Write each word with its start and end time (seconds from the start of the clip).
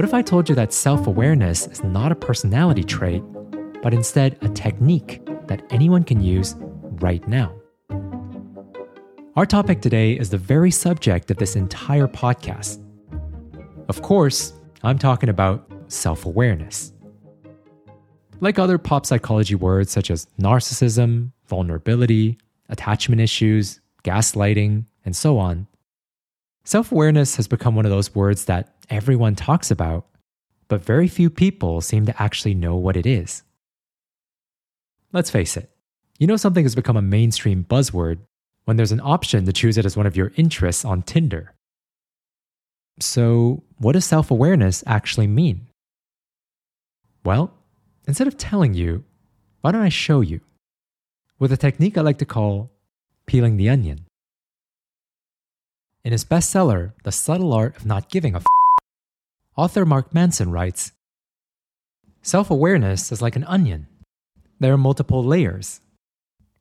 What 0.00 0.08
if 0.08 0.14
I 0.14 0.22
told 0.22 0.48
you 0.48 0.54
that 0.54 0.72
self 0.72 1.06
awareness 1.06 1.66
is 1.66 1.84
not 1.84 2.10
a 2.10 2.14
personality 2.14 2.82
trait, 2.82 3.22
but 3.82 3.92
instead 3.92 4.38
a 4.40 4.48
technique 4.48 5.20
that 5.46 5.62
anyone 5.68 6.04
can 6.04 6.22
use 6.22 6.54
right 7.02 7.22
now? 7.28 7.54
Our 9.36 9.44
topic 9.44 9.82
today 9.82 10.14
is 10.14 10.30
the 10.30 10.38
very 10.38 10.70
subject 10.70 11.30
of 11.30 11.36
this 11.36 11.54
entire 11.54 12.08
podcast. 12.08 12.82
Of 13.90 14.00
course, 14.00 14.54
I'm 14.82 14.98
talking 14.98 15.28
about 15.28 15.70
self 15.88 16.24
awareness. 16.24 16.94
Like 18.40 18.58
other 18.58 18.78
pop 18.78 19.04
psychology 19.04 19.54
words 19.54 19.90
such 19.92 20.10
as 20.10 20.28
narcissism, 20.40 21.32
vulnerability, 21.46 22.38
attachment 22.70 23.20
issues, 23.20 23.82
gaslighting, 24.02 24.86
and 25.04 25.14
so 25.14 25.36
on, 25.36 25.66
self 26.64 26.92
awareness 26.92 27.36
has 27.36 27.48
become 27.48 27.74
one 27.74 27.84
of 27.84 27.90
those 27.90 28.14
words 28.14 28.44
that 28.46 28.74
everyone 28.88 29.34
talks 29.34 29.70
about, 29.70 30.06
but 30.68 30.84
very 30.84 31.08
few 31.08 31.30
people 31.30 31.80
seem 31.80 32.06
to 32.06 32.22
actually 32.22 32.54
know 32.54 32.76
what 32.76 32.96
it 32.96 33.06
is. 33.06 33.42
Let's 35.12 35.30
face 35.30 35.56
it, 35.56 35.70
you 36.18 36.26
know 36.26 36.36
something 36.36 36.64
has 36.64 36.74
become 36.74 36.96
a 36.96 37.02
mainstream 37.02 37.64
buzzword 37.64 38.18
when 38.64 38.76
there's 38.76 38.92
an 38.92 39.00
option 39.00 39.46
to 39.46 39.52
choose 39.52 39.78
it 39.78 39.86
as 39.86 39.96
one 39.96 40.06
of 40.06 40.16
your 40.16 40.32
interests 40.36 40.84
on 40.84 41.02
Tinder. 41.02 41.54
So, 43.00 43.62
what 43.78 43.92
does 43.92 44.04
self 44.04 44.30
awareness 44.30 44.84
actually 44.86 45.26
mean? 45.26 45.66
Well, 47.24 47.52
instead 48.06 48.26
of 48.26 48.36
telling 48.36 48.74
you, 48.74 49.04
why 49.62 49.72
don't 49.72 49.82
I 49.82 49.88
show 49.88 50.20
you? 50.20 50.40
With 51.38 51.52
a 51.52 51.56
technique 51.56 51.96
I 51.96 52.02
like 52.02 52.18
to 52.18 52.26
call 52.26 52.70
peeling 53.26 53.56
the 53.56 53.70
onion. 53.70 54.06
In 56.02 56.12
his 56.12 56.24
bestseller, 56.24 56.94
The 57.04 57.12
Subtle 57.12 57.52
Art 57.52 57.76
of 57.76 57.84
Not 57.84 58.08
Giving 58.08 58.34
a 58.34 58.38
F, 58.38 58.46
author 59.54 59.84
Mark 59.84 60.14
Manson 60.14 60.50
writes 60.50 60.92
Self 62.22 62.50
awareness 62.50 63.12
is 63.12 63.20
like 63.20 63.36
an 63.36 63.44
onion. 63.44 63.86
There 64.58 64.72
are 64.72 64.78
multiple 64.78 65.22
layers. 65.22 65.80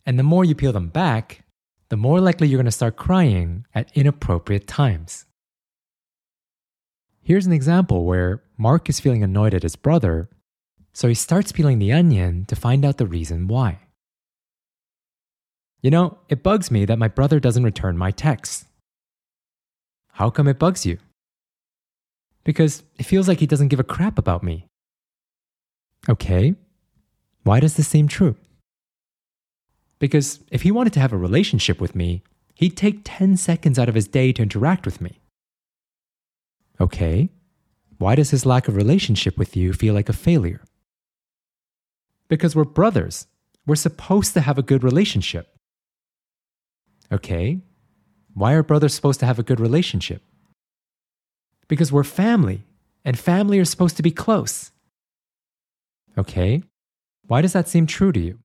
And 0.06 0.20
the 0.20 0.24
more 0.24 0.44
you 0.44 0.56
peel 0.56 0.74
them 0.74 0.90
back, 0.90 1.46
the 1.88 1.96
more 1.96 2.20
likely 2.20 2.48
you're 2.48 2.58
going 2.58 2.66
to 2.66 2.72
start 2.72 2.98
crying 2.98 3.66
at 3.74 3.96
inappropriate 3.96 4.68
times. 4.68 5.26
Here's 7.22 7.46
an 7.46 7.54
example 7.54 8.06
where 8.06 8.44
Mark 8.58 8.90
is 8.90 9.00
feeling 9.00 9.24
annoyed 9.24 9.54
at 9.54 9.64
his 9.64 9.76
brother, 9.76 10.30
so 10.92 11.08
he 11.08 11.14
starts 11.14 11.52
peeling 11.52 11.80
the 11.80 11.94
onion 11.94 12.46
to 12.46 12.56
find 12.56 12.84
out 12.84 12.98
the 12.98 13.06
reason 13.08 13.48
why. 13.48 13.80
You 15.82 15.92
know, 15.92 16.18
it 16.28 16.44
bugs 16.44 16.72
me 16.72 16.84
that 16.86 17.00
my 17.00 17.08
brother 17.08 17.40
doesn't 17.40 17.64
return 17.64 17.98
my 17.98 18.12
texts. 18.12 18.66
How 20.20 20.30
come 20.30 20.50
it 20.50 20.60
bugs 20.60 20.86
you? 20.86 20.98
Because 22.44 22.84
it 22.98 23.06
feels 23.06 23.30
like 23.30 23.40
he 23.40 23.48
doesn't 23.48 23.70
give 23.70 23.80
a 23.80 23.86
crap 23.86 24.20
about 24.20 24.44
me. 24.44 24.68
Okay, 26.10 26.56
why 27.44 27.62
does 27.62 27.78
this 27.78 27.88
seem 27.88 28.10
true? 28.10 28.36
Because 29.98 30.42
if 30.52 30.64
he 30.64 30.72
wanted 30.72 30.92
to 30.94 31.00
have 31.00 31.14
a 31.14 31.18
relationship 31.18 31.80
with 31.80 31.96
me, 31.96 32.22
he'd 32.54 32.76
take 32.76 33.02
10 33.06 33.38
seconds 33.38 33.80
out 33.80 33.88
of 33.88 33.96
his 33.96 34.10
day 34.10 34.34
to 34.34 34.42
interact 34.42 34.86
with 34.86 35.00
me. 35.00 35.22
Okay, 36.82 37.30
why 37.98 38.16
does 38.16 38.32
his 38.32 38.46
lack 38.46 38.68
of 38.68 38.76
relationship 38.76 39.38
with 39.38 39.56
you 39.56 39.72
feel 39.72 39.94
like 39.94 40.10
a 40.10 40.14
failure? 40.28 40.66
Because 42.28 42.58
we're 42.58 42.66
brothers. 42.66 43.28
We're 43.66 43.76
supposed 43.76 44.34
to 44.34 44.42
have 44.42 44.58
a 44.58 44.64
good 44.64 44.84
relationship. 44.84 45.56
Okay, 47.10 47.62
why 48.40 48.54
are 48.54 48.64
brothers 48.64 48.94
supposed 48.94 49.20
to 49.20 49.26
have 49.26 49.38
a 49.40 49.44
good 49.44 49.60
relationship? 49.60 50.22
Because 51.68 51.92
we're 51.92 52.04
family, 52.04 52.64
and 53.04 53.20
family 53.20 53.60
are 53.60 53.66
supposed 53.66 53.98
to 53.98 54.04
be 54.04 54.12
close. 54.12 54.72
Okay, 56.18 56.64
why 57.28 57.42
does 57.42 57.54
that 57.54 57.68
seem 57.68 57.86
true 57.86 58.12
to 58.12 58.20
you? 58.20 58.40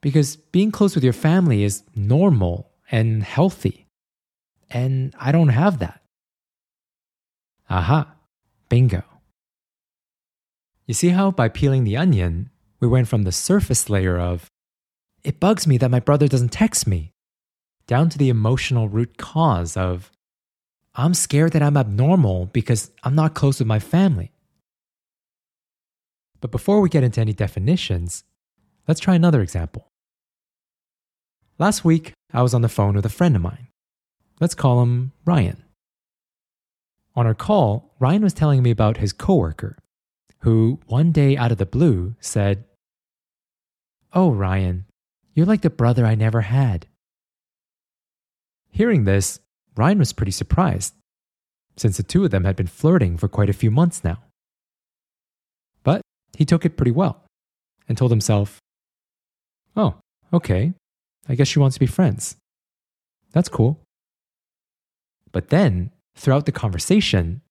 Because 0.00 0.36
being 0.36 0.72
close 0.72 0.94
with 0.94 1.04
your 1.04 1.12
family 1.12 1.62
is 1.62 1.82
normal 1.94 2.70
and 2.90 3.22
healthy. 3.22 3.86
And 4.70 5.14
I 5.18 5.30
don't 5.30 5.48
have 5.48 5.78
that. 5.78 6.00
Aha, 7.68 8.12
bingo. 8.68 9.02
You 10.86 10.94
see 10.94 11.10
how 11.10 11.30
by 11.30 11.48
peeling 11.48 11.84
the 11.84 11.96
onion, 11.96 12.50
we 12.80 12.88
went 12.88 13.08
from 13.08 13.22
the 13.22 13.32
surface 13.32 13.88
layer 13.88 14.18
of, 14.18 14.48
it 15.22 15.38
bugs 15.38 15.66
me 15.66 15.78
that 15.78 15.90
my 15.90 16.00
brother 16.00 16.26
doesn't 16.26 16.50
text 16.52 16.86
me, 16.86 17.12
down 17.90 18.08
to 18.08 18.18
the 18.18 18.28
emotional 18.28 18.88
root 18.88 19.18
cause 19.18 19.76
of, 19.76 20.12
I'm 20.94 21.12
scared 21.12 21.54
that 21.54 21.62
I'm 21.62 21.76
abnormal 21.76 22.46
because 22.46 22.92
I'm 23.02 23.16
not 23.16 23.34
close 23.34 23.58
with 23.58 23.66
my 23.66 23.80
family. 23.80 24.30
But 26.40 26.52
before 26.52 26.80
we 26.80 26.88
get 26.88 27.02
into 27.02 27.20
any 27.20 27.32
definitions, 27.32 28.22
let's 28.86 29.00
try 29.00 29.16
another 29.16 29.42
example. 29.42 29.88
Last 31.58 31.84
week, 31.84 32.12
I 32.32 32.42
was 32.42 32.54
on 32.54 32.62
the 32.62 32.68
phone 32.68 32.94
with 32.94 33.04
a 33.06 33.08
friend 33.08 33.34
of 33.34 33.42
mine. 33.42 33.66
Let's 34.38 34.54
call 34.54 34.82
him 34.82 35.10
Ryan. 35.24 35.64
On 37.16 37.26
our 37.26 37.34
call, 37.34 37.96
Ryan 37.98 38.22
was 38.22 38.32
telling 38.32 38.62
me 38.62 38.70
about 38.70 38.98
his 38.98 39.12
coworker, 39.12 39.76
who 40.42 40.78
one 40.86 41.10
day 41.10 41.36
out 41.36 41.50
of 41.50 41.58
the 41.58 41.66
blue 41.66 42.14
said, 42.20 42.66
Oh, 44.12 44.30
Ryan, 44.30 44.86
you're 45.34 45.44
like 45.44 45.62
the 45.62 45.70
brother 45.70 46.06
I 46.06 46.14
never 46.14 46.42
had. 46.42 46.86
Hearing 48.70 49.04
this, 49.04 49.40
Ryan 49.76 49.98
was 49.98 50.12
pretty 50.12 50.32
surprised, 50.32 50.94
since 51.76 51.96
the 51.96 52.02
two 52.02 52.24
of 52.24 52.30
them 52.30 52.44
had 52.44 52.56
been 52.56 52.66
flirting 52.66 53.16
for 53.16 53.28
quite 53.28 53.50
a 53.50 53.54
few 53.54 53.70
months 53.70 54.04
now. 54.04 54.18
But 55.82 56.02
he 56.36 56.44
took 56.44 56.64
it 56.64 56.76
pretty 56.76 56.92
well 56.92 57.24
and 57.88 57.96
told 57.96 58.10
himself, 58.10 58.58
Oh, 59.76 59.96
okay, 60.32 60.72
I 61.28 61.34
guess 61.34 61.48
she 61.48 61.58
wants 61.58 61.74
to 61.74 61.80
be 61.80 61.86
friends. 61.86 62.36
That's 63.32 63.48
cool. 63.48 63.80
But 65.32 65.48
then, 65.48 65.92
throughout 66.16 66.46
the 66.46 66.52
conversation, 66.52 67.42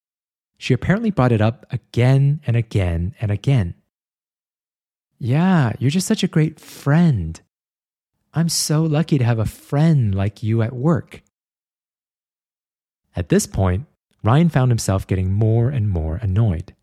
she 0.57 0.73
apparently 0.73 1.11
brought 1.11 1.31
it 1.31 1.41
up 1.41 1.65
again 1.71 2.41
and 2.45 2.57
again 2.57 3.15
and 3.21 3.31
again. 3.31 3.75
Yeah, 5.17 5.73
you're 5.79 5.91
just 5.91 6.07
such 6.07 6.23
a 6.23 6.27
great 6.27 6.59
friend. 6.59 7.39
I'm 8.33 8.49
so 8.49 8.83
lucky 8.83 9.17
to 9.17 9.23
have 9.23 9.39
a 9.39 9.45
friend 9.45 10.13
like 10.13 10.43
you 10.43 10.61
at 10.61 10.73
work. 10.73 11.23
At 13.15 13.29
this 13.29 13.47
point, 13.47 13.85
Ryan 14.23 14.49
found 14.49 14.71
himself 14.71 15.07
getting 15.07 15.31
more 15.33 15.69
and 15.69 15.89
more 15.89 16.17
annoyed. 16.17 16.75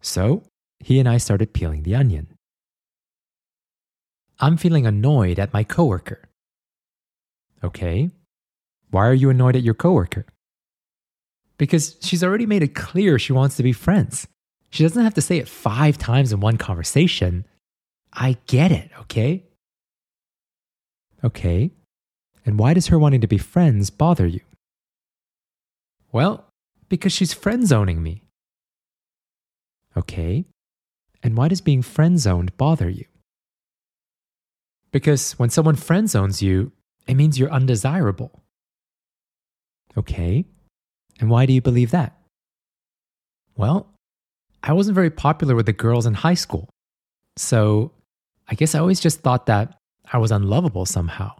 So, 0.00 0.42
he 0.80 0.98
and 1.00 1.08
I 1.08 1.18
started 1.18 1.54
peeling 1.54 1.82
the 1.82 1.94
onion. 1.94 2.28
I'm 4.38 4.56
feeling 4.56 4.86
annoyed 4.86 5.38
at 5.38 5.52
my 5.52 5.64
coworker. 5.64 6.28
Okay. 7.64 8.10
Why 8.90 9.06
are 9.06 9.14
you 9.14 9.30
annoyed 9.30 9.56
at 9.56 9.62
your 9.62 9.74
coworker? 9.74 10.26
Because 11.58 11.96
she's 12.02 12.22
already 12.22 12.44
made 12.44 12.62
it 12.62 12.74
clear 12.74 13.18
she 13.18 13.32
wants 13.32 13.56
to 13.56 13.62
be 13.62 13.72
friends. 13.72 14.28
She 14.68 14.82
doesn't 14.82 15.02
have 15.02 15.14
to 15.14 15.22
say 15.22 15.38
it 15.38 15.48
five 15.48 15.96
times 15.96 16.32
in 16.32 16.40
one 16.40 16.58
conversation. 16.58 17.46
I 18.12 18.36
get 18.46 18.72
it, 18.72 18.90
okay? 19.00 19.44
Okay. 21.26 21.72
And 22.44 22.56
why 22.56 22.72
does 22.72 22.86
her 22.86 22.98
wanting 22.98 23.20
to 23.20 23.26
be 23.26 23.38
friends 23.38 23.90
bother 23.90 24.26
you? 24.26 24.40
Well, 26.12 26.44
because 26.88 27.12
she's 27.12 27.34
friend 27.34 27.66
zoning 27.66 28.00
me. 28.00 28.22
Okay. 29.96 30.44
And 31.24 31.36
why 31.36 31.48
does 31.48 31.60
being 31.60 31.82
friend 31.82 32.20
zoned 32.20 32.56
bother 32.56 32.88
you? 32.88 33.06
Because 34.92 35.32
when 35.32 35.50
someone 35.50 35.74
friend 35.74 36.08
zones 36.08 36.40
you, 36.40 36.70
it 37.08 37.14
means 37.14 37.38
you're 37.38 37.50
undesirable. 37.50 38.30
Okay. 39.98 40.44
And 41.18 41.28
why 41.28 41.44
do 41.44 41.52
you 41.52 41.60
believe 41.60 41.90
that? 41.90 42.16
Well, 43.56 43.92
I 44.62 44.74
wasn't 44.74 44.94
very 44.94 45.10
popular 45.10 45.56
with 45.56 45.66
the 45.66 45.72
girls 45.72 46.06
in 46.06 46.14
high 46.14 46.34
school. 46.34 46.68
So 47.36 47.90
I 48.46 48.54
guess 48.54 48.76
I 48.76 48.78
always 48.78 49.00
just 49.00 49.20
thought 49.20 49.46
that 49.46 49.76
I 50.12 50.18
was 50.18 50.30
unlovable 50.30 50.86
somehow. 50.86 51.32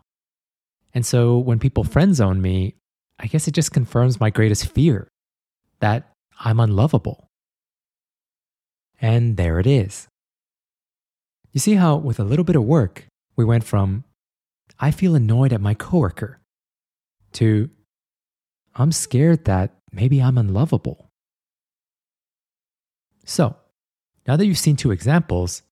And 0.95 1.05
so 1.05 1.39
when 1.39 1.59
people 1.59 1.85
friend 1.85 2.15
zone 2.15 2.41
me, 2.41 2.75
I 3.19 3.27
guess 3.27 3.49
it 3.49 3.53
just 3.53 3.73
confirms 3.73 4.21
my 4.21 4.31
greatest 4.31 4.67
fear 4.73 5.09
that 5.81 6.11
I'm 6.41 6.61
unlovable. 6.61 7.29
And 9.01 9.37
there 9.37 9.61
it 9.61 9.67
is. 9.67 10.09
You 11.53 11.61
see 11.61 11.75
how, 11.75 11.97
with 11.97 12.19
a 12.19 12.25
little 12.25 12.45
bit 12.45 12.57
of 12.57 12.65
work, 12.65 13.07
we 13.37 13.45
went 13.45 13.65
from, 13.65 14.05
I 14.79 14.91
feel 14.91 15.15
annoyed 15.15 15.53
at 15.53 15.61
my 15.61 15.75
coworker, 15.75 16.41
to, 17.35 17.71
I'm 18.75 18.93
scared 18.93 19.45
that 19.47 19.75
maybe 19.93 20.21
I'm 20.21 20.39
unlovable. 20.39 21.09
So, 23.25 23.57
now 24.27 24.37
that 24.37 24.47
you've 24.47 24.59
seen 24.59 24.77
two 24.77 24.91
examples, 24.91 25.63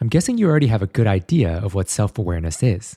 I'm 0.00 0.08
guessing 0.08 0.38
you 0.38 0.48
already 0.48 0.68
have 0.68 0.82
a 0.82 0.86
good 0.86 1.06
idea 1.06 1.58
of 1.58 1.74
what 1.74 1.90
self 1.90 2.18
awareness 2.18 2.62
is. 2.62 2.96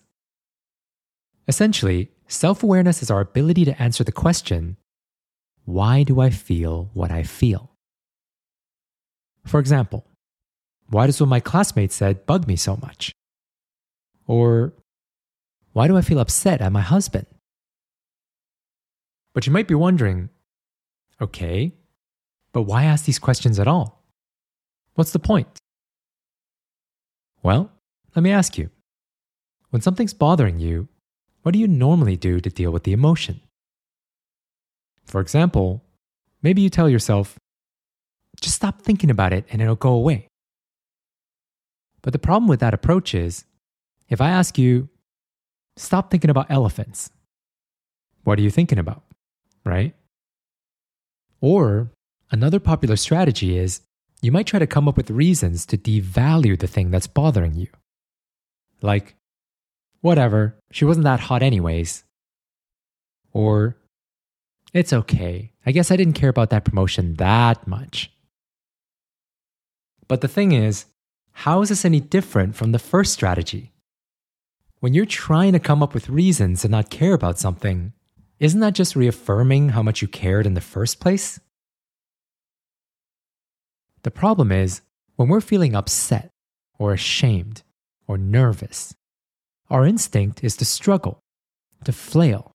Essentially, 1.48 2.12
self 2.28 2.64
awareness 2.64 3.04
is 3.04 3.12
our 3.12 3.20
ability 3.20 3.66
to 3.66 3.82
answer 3.82 4.04
the 4.04 4.12
question 4.12 4.78
why 5.66 6.04
do 6.04 6.20
I 6.20 6.30
feel 6.30 6.90
what 6.94 7.12
I 7.12 7.24
feel? 7.24 7.72
For 9.46 9.60
example, 9.60 10.06
why 10.90 11.06
does 11.06 11.20
what 11.20 11.30
my 11.30 11.40
classmate 11.40 11.92
said 11.92 12.26
bug 12.26 12.48
me 12.48 12.56
so 12.56 12.78
much? 12.78 13.12
Or 14.28 14.74
why 15.74 15.88
do 15.88 15.98
I 15.98 16.02
feel 16.02 16.20
upset 16.20 16.62
at 16.62 16.72
my 16.72 16.82
husband? 16.82 17.26
But 19.34 19.46
you 19.46 19.52
might 19.52 19.68
be 19.68 19.76
wondering 19.76 20.30
okay, 21.20 21.74
but 22.54 22.64
why 22.64 22.84
ask 22.84 23.06
these 23.06 23.20
questions 23.20 23.60
at 23.60 23.68
all? 23.68 24.04
What's 24.96 25.12
the 25.12 25.20
point? 25.20 25.60
Well, 27.44 27.70
let 28.16 28.24
me 28.24 28.32
ask 28.32 28.58
you 28.58 28.70
when 29.70 29.82
something's 29.82 30.14
bothering 30.14 30.60
you, 30.60 30.88
what 31.42 31.52
do 31.52 31.60
you 31.60 31.68
normally 31.68 32.16
do 32.16 32.40
to 32.40 32.50
deal 32.50 32.72
with 32.72 32.84
the 32.84 32.94
emotion? 32.94 33.42
For 35.04 35.20
example, 35.20 35.84
maybe 36.42 36.62
you 36.62 36.70
tell 36.70 36.90
yourself, 36.90 37.38
just 38.40 38.56
stop 38.56 38.82
thinking 38.82 39.10
about 39.10 39.34
it 39.34 39.46
and 39.52 39.62
it'll 39.62 39.76
go 39.76 39.92
away. 39.92 40.28
But 42.02 42.14
the 42.14 42.20
problem 42.20 42.48
with 42.48 42.62
that 42.62 42.74
approach 42.74 43.14
is 43.14 43.44
if 44.10 44.22
I 44.22 44.30
ask 44.30 44.58
you, 44.58 44.90
stop 45.76 46.10
thinking 46.10 46.30
about 46.30 46.50
elephants, 46.50 47.10
what 48.24 48.40
are 48.40 48.42
you 48.42 48.52
thinking 48.52 48.80
about? 48.80 49.04
Right? 49.66 49.96
Or 51.42 51.92
another 52.32 52.60
popular 52.60 52.96
strategy 52.96 53.58
is 53.58 53.82
you 54.24 54.32
might 54.32 54.48
try 54.48 54.58
to 54.58 54.66
come 54.66 54.88
up 54.88 54.96
with 54.96 55.12
reasons 55.12 55.66
to 55.66 55.78
devalue 55.78 56.58
the 56.58 56.66
thing 56.66 56.90
that's 56.90 57.08
bothering 57.08 57.56
you. 57.56 57.68
Like, 58.82 59.16
whatever, 60.00 60.56
she 60.72 60.86
wasn't 60.86 61.04
that 61.04 61.20
hot 61.20 61.44
anyways. 61.44 62.06
Or, 63.34 63.76
it's 64.74 64.94
okay, 64.94 65.52
I 65.66 65.74
guess 65.74 65.92
I 65.92 65.98
didn't 65.98 66.14
care 66.14 66.30
about 66.30 66.52
that 66.52 66.64
promotion 66.64 67.16
that 67.16 67.68
much. 67.68 68.12
But 70.08 70.22
the 70.22 70.30
thing 70.30 70.54
is, 70.54 70.86
how 71.34 71.62
is 71.62 71.68
this 71.70 71.84
any 71.84 72.00
different 72.00 72.56
from 72.56 72.72
the 72.72 72.80
first 72.80 73.12
strategy? 73.12 73.74
When 74.80 74.94
you're 74.94 75.06
trying 75.06 75.52
to 75.52 75.60
come 75.60 75.84
up 75.84 75.94
with 75.94 76.10
reasons 76.10 76.62
to 76.62 76.70
not 76.70 76.90
care 76.90 77.14
about 77.14 77.40
something, 77.40 77.92
isn't 78.40 78.60
that 78.62 78.74
just 78.74 78.96
reaffirming 78.96 79.70
how 79.70 79.84
much 79.84 80.02
you 80.02 80.08
cared 80.08 80.46
in 80.46 80.54
the 80.54 80.62
first 80.62 81.02
place? 81.02 81.42
The 84.04 84.12
problem 84.12 84.52
is, 84.52 84.82
when 85.16 85.30
we're 85.30 85.42
feeling 85.42 85.76
upset, 85.76 86.30
or 86.78 86.94
ashamed, 86.94 87.64
or 88.08 88.18
nervous, 88.18 88.94
our 89.70 89.86
instinct 89.86 90.44
is 90.44 90.58
to 90.58 90.66
struggle, 90.66 91.20
to 91.86 91.94
flail, 91.94 92.52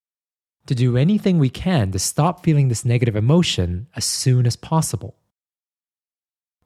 to 0.67 0.75
do 0.75 0.97
anything 0.97 1.39
we 1.39 1.49
can 1.49 1.91
to 1.93 1.99
stop 1.99 2.45
feeling 2.45 2.69
this 2.69 2.85
negative 2.85 3.17
emotion 3.17 3.89
as 3.97 4.05
soon 4.05 4.47
as 4.47 4.57
possible. 4.57 5.17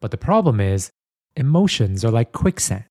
But 0.01 0.11
the 0.11 0.17
problem 0.19 0.61
is, 0.61 0.91
emotions 1.37 2.05
are 2.05 2.11
like 2.11 2.33
quicksand. 2.33 2.85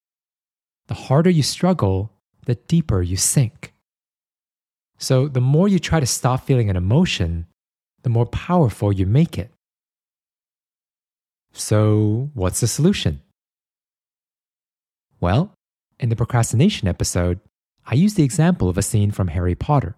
The 0.88 0.94
harder 0.94 1.30
you 1.30 1.44
struggle, 1.44 2.14
the 2.46 2.56
deeper 2.56 3.02
you 3.02 3.18
sink. 3.18 3.74
So, 4.98 5.28
the 5.28 5.42
more 5.42 5.68
you 5.68 5.80
try 5.80 6.00
to 6.00 6.06
stop 6.06 6.46
feeling 6.46 6.70
an 6.70 6.78
emotion, 6.78 7.48
the 8.04 8.10
more 8.10 8.26
powerful 8.26 8.94
you 8.94 9.06
make 9.06 9.38
it. 9.38 9.52
So, 11.54 12.30
what's 12.34 12.62
the 12.62 12.68
solution? 12.68 13.22
Well, 15.20 15.54
in 16.00 16.10
the 16.10 16.16
procrastination 16.16 16.88
episode, 16.88 17.40
I 17.86 17.96
used 17.96 18.16
the 18.16 18.24
example 18.24 18.70
of 18.70 18.78
a 18.78 18.82
scene 18.82 19.12
from 19.12 19.28
Harry 19.30 19.56
Potter, 19.56 19.96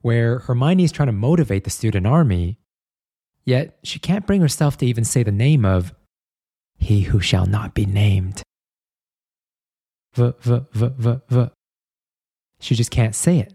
where 0.00 0.40
Hermione 0.40 0.84
is 0.84 0.92
trying 0.92 1.06
to 1.06 1.12
motivate 1.12 1.64
the 1.64 1.70
student 1.70 2.06
army, 2.06 2.58
yet 3.44 3.78
she 3.84 3.98
can't 3.98 4.26
bring 4.26 4.40
herself 4.40 4.76
to 4.78 4.86
even 4.86 5.04
say 5.04 5.22
the 5.22 5.32
name 5.32 5.64
of 5.64 5.94
he 6.78 7.02
who 7.02 7.20
shall 7.20 7.46
not 7.46 7.74
be 7.74 7.86
named. 7.86 8.42
V, 10.14 10.32
v, 10.40 10.60
v, 10.72 10.90
v, 10.96 11.16
v. 11.28 11.46
She 12.60 12.74
just 12.74 12.90
can't 12.90 13.14
say 13.14 13.38
it. 13.38 13.52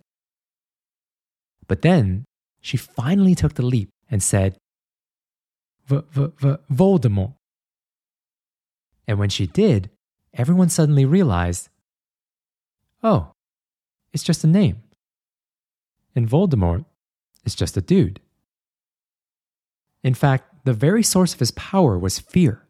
But 1.68 1.81
then 1.81 2.25
she 2.62 2.77
finally 2.77 3.33
took 3.33 3.56
the 3.56 3.65
leap 3.65 3.89
and 4.09 4.21
said, 4.21 4.57
v, 5.85 6.01
v, 6.11 6.27
v, 6.37 6.57
Voldemort. 6.71 7.33
And 9.07 9.19
when 9.19 9.29
she 9.29 9.47
did, 9.47 9.89
everyone 10.33 10.69
suddenly 10.69 11.05
realized 11.05 11.69
oh, 13.03 13.31
it's 14.13 14.23
just 14.23 14.43
a 14.43 14.47
name. 14.47 14.81
And 16.15 16.29
Voldemort 16.29 16.85
is 17.45 17.55
just 17.55 17.77
a 17.77 17.81
dude. 17.81 18.19
In 20.03 20.13
fact, 20.13 20.65
the 20.65 20.73
very 20.73 21.03
source 21.03 21.33
of 21.33 21.39
his 21.39 21.51
power 21.51 21.97
was 21.97 22.19
fear. 22.19 22.67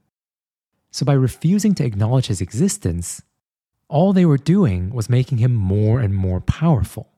So 0.92 1.06
by 1.06 1.14
refusing 1.14 1.74
to 1.76 1.86
acknowledge 1.86 2.28
his 2.28 2.42
existence, 2.42 3.22
all 3.88 4.14
they 4.14 4.26
were 4.26 4.38
doing 4.38 4.92
was 4.92 5.10
making 5.10 5.40
him 5.40 5.54
more 5.54 6.00
and 6.00 6.14
more 6.14 6.42
powerful. 6.42 7.10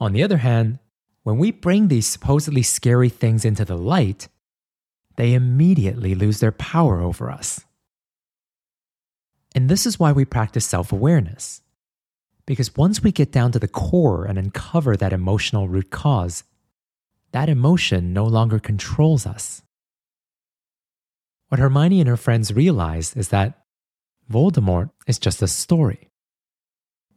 On 0.00 0.12
the 0.12 0.22
other 0.22 0.38
hand, 0.38 0.78
when 1.28 1.36
we 1.36 1.50
bring 1.50 1.88
these 1.88 2.06
supposedly 2.06 2.62
scary 2.62 3.10
things 3.10 3.44
into 3.44 3.62
the 3.62 3.76
light, 3.76 4.28
they 5.16 5.34
immediately 5.34 6.14
lose 6.14 6.40
their 6.40 6.52
power 6.52 7.02
over 7.02 7.30
us. 7.30 7.66
And 9.54 9.68
this 9.68 9.84
is 9.84 9.98
why 9.98 10.10
we 10.12 10.24
practice 10.24 10.64
self 10.64 10.90
awareness. 10.90 11.60
Because 12.46 12.74
once 12.78 13.02
we 13.02 13.12
get 13.12 13.30
down 13.30 13.52
to 13.52 13.58
the 13.58 13.68
core 13.68 14.24
and 14.24 14.38
uncover 14.38 14.96
that 14.96 15.12
emotional 15.12 15.68
root 15.68 15.90
cause, 15.90 16.44
that 17.32 17.50
emotion 17.50 18.14
no 18.14 18.24
longer 18.24 18.58
controls 18.58 19.26
us. 19.26 19.60
What 21.48 21.58
Hermione 21.60 22.00
and 22.00 22.08
her 22.08 22.16
friends 22.16 22.54
realize 22.54 23.14
is 23.14 23.28
that 23.28 23.66
Voldemort 24.32 24.92
is 25.06 25.18
just 25.18 25.42
a 25.42 25.46
story. 25.46 26.08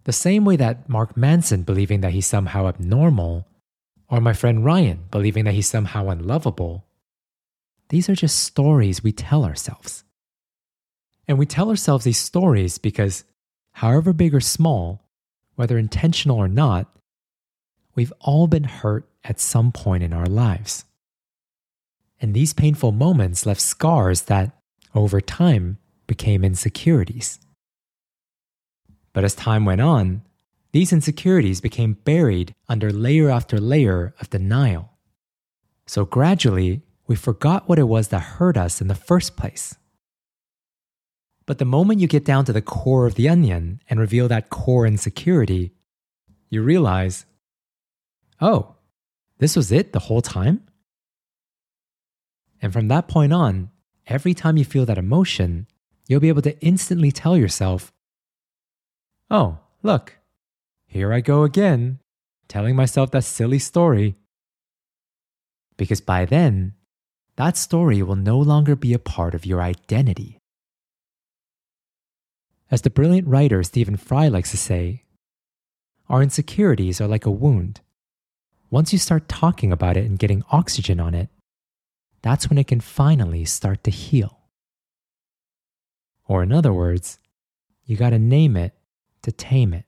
The 0.04 0.12
same 0.12 0.44
way 0.44 0.58
that 0.58 0.90
Mark 0.90 1.16
Manson 1.16 1.64
believing 1.64 2.02
that 2.02 2.12
he's 2.12 2.28
somehow 2.28 2.68
abnormal, 2.68 3.48
or 4.12 4.20
my 4.20 4.34
friend 4.34 4.64
Ryan 4.64 5.06
believing 5.10 5.46
that 5.46 5.54
he's 5.54 5.70
somehow 5.70 6.10
unlovable, 6.10 6.86
these 7.90 8.10
are 8.10 8.16
just 8.16 8.44
stories 8.44 9.02
we 9.02 9.14
tell 9.14 9.46
ourselves. 9.46 10.04
And 11.28 11.40
we 11.40 11.46
tell 11.46 11.70
ourselves 11.70 12.04
these 12.04 12.20
stories 12.20 12.78
because, 12.78 13.24
however 13.72 14.12
big 14.12 14.36
or 14.36 14.42
small, 14.42 15.02
whether 15.56 15.78
intentional 15.78 16.38
or 16.38 16.50
not, 16.50 16.94
we've 17.96 18.12
all 18.20 18.48
been 18.48 18.66
hurt 18.66 19.08
at 19.24 19.40
some 19.40 19.72
point 19.72 20.04
in 20.04 20.12
our 20.12 20.26
lives. 20.26 20.84
And 22.20 22.34
these 22.34 22.54
painful 22.54 22.92
moments 22.92 23.46
left 23.46 23.62
scars 23.62 24.24
that, 24.24 24.52
over 24.94 25.22
time, 25.22 25.78
became 26.06 26.44
insecurities. 26.44 27.40
But 29.14 29.24
as 29.24 29.36
time 29.36 29.64
went 29.64 29.82
on, 29.82 30.24
these 30.72 30.94
insecurities 30.94 31.62
became 31.62 31.94
buried 31.94 32.56
under 32.70 32.92
layer 32.92 33.30
after 33.30 33.60
layer 33.60 34.14
of 34.20 34.30
denial. 34.30 34.92
So 35.86 36.06
gradually, 36.06 36.82
we 37.08 37.16
forgot 37.16 37.68
what 37.68 37.80
it 37.80 37.90
was 37.90 38.08
that 38.10 38.22
hurt 38.22 38.56
us 38.56 38.80
in 38.80 38.88
the 38.88 38.96
first 38.96 39.36
place. 39.36 39.76
But 41.46 41.58
the 41.58 41.66
moment 41.66 42.00
you 42.00 42.08
get 42.08 42.24
down 42.24 42.46
to 42.46 42.54
the 42.54 42.62
core 42.62 43.06
of 43.06 43.16
the 43.16 43.28
onion 43.28 43.82
and 43.90 44.00
reveal 44.00 44.30
that 44.30 44.50
core 44.50 44.86
insecurity, 44.86 45.74
you 46.50 46.62
realize, 46.62 47.26
oh, 48.40 48.76
this 49.40 49.58
was 49.58 49.72
it 49.72 49.92
the 49.92 50.00
whole 50.00 50.22
time? 50.22 50.62
And 52.62 52.72
from 52.72 52.88
that 52.88 53.10
point 53.10 53.34
on, 53.34 53.72
every 54.08 54.34
time 54.34 54.56
you 54.56 54.64
feel 54.64 54.86
that 54.86 54.98
emotion, 54.98 55.68
you'll 56.08 56.20
be 56.22 56.30
able 56.30 56.44
to 56.44 56.58
instantly 56.62 57.12
tell 57.12 57.36
yourself, 57.36 57.92
oh, 59.30 59.58
look, 59.84 60.18
here 60.92 61.14
I 61.14 61.22
go 61.22 61.44
again, 61.44 62.00
telling 62.50 62.76
myself 62.76 63.12
that 63.12 63.24
silly 63.24 63.60
story. 63.60 64.18
Because 65.78 66.02
by 66.02 66.26
then, 66.26 66.74
that 67.38 67.56
story 67.56 68.04
will 68.04 68.18
no 68.18 68.38
longer 68.38 68.76
be 68.76 68.94
a 68.94 69.00
part 69.00 69.34
of 69.34 69.46
your 69.46 69.62
identity. 69.62 70.38
As 72.70 72.82
the 72.82 72.90
brilliant 72.90 73.26
writer 73.30 73.64
Stephen 73.64 73.96
Fry 73.96 74.28
likes 74.28 74.52
to 74.52 74.58
say, 74.58 75.06
our 76.10 76.22
insecurities 76.22 77.00
are 77.00 77.08
like 77.08 77.26
a 77.26 77.32
wound. 77.32 77.80
Once 78.70 78.92
you 78.92 79.00
start 79.00 79.30
talking 79.30 79.72
about 79.72 79.96
it 79.96 80.06
and 80.06 80.20
getting 80.20 80.44
oxygen 80.52 81.00
on 81.00 81.14
it, 81.14 81.30
that's 82.22 82.50
when 82.50 82.58
it 82.58 82.68
can 82.68 82.82
finally 82.82 83.46
start 83.46 83.82
to 83.86 83.92
heal. 83.92 84.40
Or, 86.28 86.44
in 86.44 86.52
other 86.52 86.74
words, 86.74 87.18
you 87.86 87.96
gotta 87.96 88.20
name 88.20 88.58
it 88.58 88.74
to 89.22 89.32
tame 89.32 89.74
it. 89.74 89.86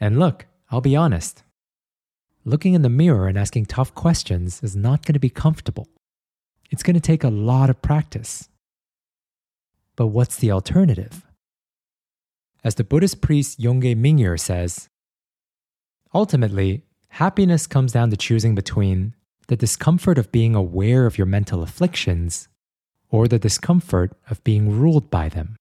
And 0.00 0.18
look, 0.18 0.46
I'll 0.70 0.80
be 0.80 0.96
honest. 0.96 1.42
Looking 2.44 2.72
in 2.72 2.82
the 2.82 2.88
mirror 2.88 3.28
and 3.28 3.36
asking 3.36 3.66
tough 3.66 3.94
questions 3.94 4.62
is 4.62 4.74
not 4.74 5.04
going 5.04 5.12
to 5.12 5.20
be 5.20 5.28
comfortable. 5.28 5.88
It's 6.70 6.82
going 6.82 6.94
to 6.94 7.00
take 7.00 7.22
a 7.22 7.28
lot 7.28 7.68
of 7.68 7.82
practice. 7.82 8.48
But 9.96 10.06
what's 10.06 10.36
the 10.36 10.50
alternative? 10.50 11.26
As 12.64 12.76
the 12.76 12.84
Buddhist 12.84 13.20
priest 13.20 13.60
Yongey 13.60 13.94
Mingyur 13.94 14.40
says, 14.40 14.88
ultimately, 16.14 16.84
happiness 17.08 17.66
comes 17.66 17.92
down 17.92 18.10
to 18.10 18.16
choosing 18.16 18.54
between 18.54 19.14
the 19.48 19.56
discomfort 19.56 20.16
of 20.16 20.32
being 20.32 20.54
aware 20.54 21.06
of 21.06 21.18
your 21.18 21.26
mental 21.26 21.62
afflictions 21.62 22.48
or 23.10 23.26
the 23.26 23.38
discomfort 23.38 24.12
of 24.30 24.42
being 24.44 24.70
ruled 24.70 25.10
by 25.10 25.28
them. 25.28 25.56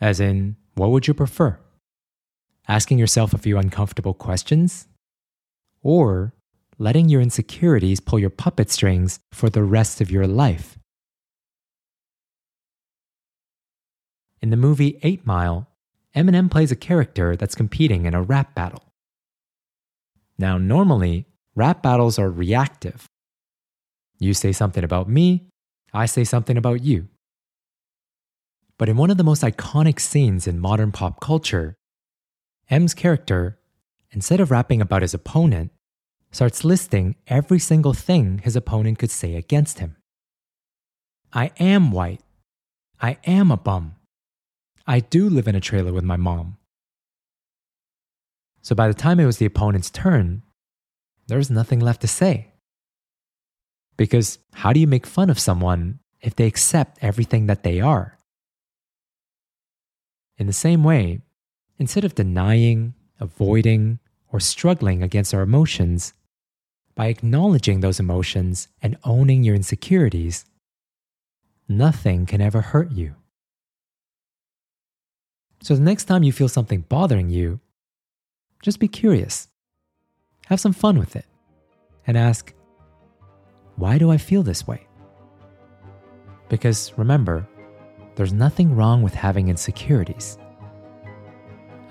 As 0.00 0.20
in, 0.20 0.56
what 0.74 0.90
would 0.90 1.08
you 1.08 1.14
prefer? 1.14 1.58
Asking 2.66 2.98
yourself 2.98 3.34
a 3.34 3.38
few 3.38 3.58
uncomfortable 3.58 4.14
questions? 4.14 4.88
Or 5.82 6.32
letting 6.78 7.10
your 7.10 7.20
insecurities 7.20 8.00
pull 8.00 8.18
your 8.18 8.30
puppet 8.30 8.70
strings 8.70 9.20
for 9.32 9.50
the 9.50 9.62
rest 9.62 10.00
of 10.00 10.10
your 10.10 10.26
life? 10.26 10.78
In 14.40 14.48
the 14.48 14.56
movie 14.56 14.98
8 15.02 15.26
Mile, 15.26 15.68
Eminem 16.16 16.50
plays 16.50 16.72
a 16.72 16.76
character 16.76 17.36
that's 17.36 17.54
competing 17.54 18.06
in 18.06 18.14
a 18.14 18.22
rap 18.22 18.54
battle. 18.54 18.92
Now, 20.38 20.56
normally, 20.56 21.26
rap 21.54 21.82
battles 21.82 22.18
are 22.18 22.30
reactive. 22.30 23.06
You 24.18 24.32
say 24.32 24.52
something 24.52 24.84
about 24.84 25.08
me, 25.08 25.48
I 25.92 26.06
say 26.06 26.24
something 26.24 26.56
about 26.56 26.82
you. 26.82 27.08
But 28.78 28.88
in 28.88 28.96
one 28.96 29.10
of 29.10 29.16
the 29.18 29.24
most 29.24 29.42
iconic 29.42 30.00
scenes 30.00 30.46
in 30.46 30.58
modern 30.60 30.92
pop 30.92 31.20
culture, 31.20 31.76
M's 32.70 32.94
character, 32.94 33.58
instead 34.10 34.40
of 34.40 34.50
rapping 34.50 34.80
about 34.80 35.02
his 35.02 35.14
opponent, 35.14 35.70
starts 36.30 36.64
listing 36.64 37.16
every 37.26 37.58
single 37.58 37.94
thing 37.94 38.38
his 38.38 38.56
opponent 38.56 38.98
could 38.98 39.10
say 39.10 39.36
against 39.36 39.78
him. 39.78 39.96
I 41.32 41.52
am 41.58 41.92
white. 41.92 42.20
I 43.00 43.18
am 43.24 43.50
a 43.50 43.56
bum. 43.56 43.96
I 44.86 45.00
do 45.00 45.28
live 45.28 45.48
in 45.48 45.54
a 45.54 45.60
trailer 45.60 45.92
with 45.92 46.04
my 46.04 46.16
mom. 46.16 46.58
So 48.62 48.74
by 48.74 48.88
the 48.88 48.94
time 48.94 49.20
it 49.20 49.26
was 49.26 49.38
the 49.38 49.46
opponent's 49.46 49.90
turn, 49.90 50.42
there 51.26 51.38
was 51.38 51.50
nothing 51.50 51.80
left 51.80 52.00
to 52.00 52.08
say. 52.08 52.52
Because 53.96 54.38
how 54.54 54.72
do 54.72 54.80
you 54.80 54.86
make 54.86 55.06
fun 55.06 55.30
of 55.30 55.38
someone 55.38 56.00
if 56.20 56.34
they 56.34 56.46
accept 56.46 56.98
everything 57.02 57.46
that 57.46 57.62
they 57.62 57.80
are? 57.80 58.18
In 60.36 60.46
the 60.46 60.52
same 60.52 60.82
way, 60.82 61.20
instead 61.78 62.04
of 62.04 62.14
denying, 62.14 62.94
avoiding, 63.20 63.98
or 64.32 64.40
struggling 64.40 65.02
against 65.02 65.34
our 65.34 65.42
emotions, 65.42 66.14
by 66.94 67.06
acknowledging 67.06 67.80
those 67.80 67.98
emotions 67.98 68.68
and 68.80 68.96
owning 69.04 69.42
your 69.42 69.54
insecurities, 69.54 70.44
nothing 71.68 72.26
can 72.26 72.40
ever 72.40 72.60
hurt 72.60 72.92
you. 72.92 73.14
So 75.60 75.74
the 75.74 75.82
next 75.82 76.04
time 76.04 76.22
you 76.22 76.32
feel 76.32 76.48
something 76.48 76.82
bothering 76.82 77.30
you, 77.30 77.60
just 78.62 78.78
be 78.78 78.88
curious. 78.88 79.48
Have 80.46 80.60
some 80.60 80.72
fun 80.72 80.98
with 80.98 81.16
it. 81.16 81.26
And 82.06 82.16
ask, 82.18 82.52
why 83.76 83.98
do 83.98 84.10
I 84.10 84.18
feel 84.18 84.42
this 84.42 84.66
way? 84.66 84.86
Because 86.48 86.92
remember, 86.96 87.48
there's 88.14 88.32
nothing 88.32 88.76
wrong 88.76 89.02
with 89.02 89.14
having 89.14 89.48
insecurities. 89.48 90.38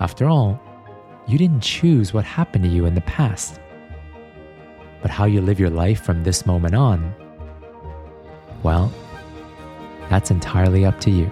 After 0.04 0.28
all, 0.28 0.60
you 1.28 1.38
didn't 1.38 1.62
choose 1.62 2.14
what 2.14 2.26
happened 2.26 2.66
to 2.66 2.70
you 2.70 2.86
in 2.86 2.94
the 2.94 3.00
past. 3.02 3.62
But 5.02 5.10
how 5.10 5.24
you 5.24 5.40
live 5.40 5.62
your 5.62 5.70
life 5.70 6.04
from 6.04 6.26
this 6.26 6.46
moment 6.46 6.76
on, 6.76 7.16
well, 8.64 8.92
that's 10.10 10.30
entirely 10.30 10.84
up 10.84 11.00
to 11.00 11.10
you. 11.10 11.32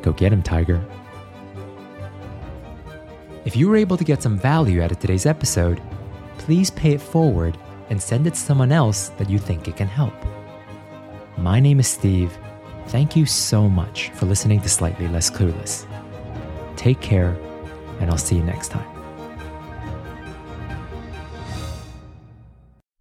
Go 0.00 0.14
get 0.14 0.32
him, 0.32 0.42
Tiger. 0.42 0.82
If 3.44 3.56
you 3.56 3.68
were 3.68 3.76
able 3.76 3.98
to 3.98 4.04
get 4.04 4.22
some 4.22 4.38
value 4.38 4.82
out 4.82 4.90
of 4.90 5.00
today's 5.00 5.26
episode, 5.26 5.82
please 6.38 6.70
pay 6.70 6.92
it 6.94 7.02
forward 7.02 7.58
and 7.90 8.00
send 8.00 8.26
it 8.26 8.30
to 8.30 8.40
someone 8.40 8.72
else 8.72 9.10
that 9.18 9.28
you 9.28 9.38
think 9.38 9.68
it 9.68 9.76
can 9.76 9.88
help. 9.88 10.14
My 11.36 11.60
name 11.60 11.78
is 11.78 11.88
Steve. 11.88 12.38
Thank 12.86 13.16
you 13.16 13.26
so 13.26 13.68
much 13.68 14.08
for 14.12 14.24
listening 14.24 14.62
to 14.62 14.68
Slightly 14.70 15.08
Less 15.08 15.30
Clueless. 15.30 15.89
Take 16.80 17.02
care, 17.02 17.36
and 18.00 18.10
I'll 18.10 18.16
see 18.16 18.36
you 18.36 18.42
next 18.42 18.68
time. 18.68 18.89